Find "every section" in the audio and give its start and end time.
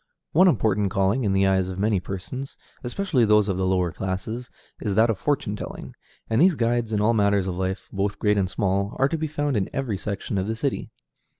9.71-10.39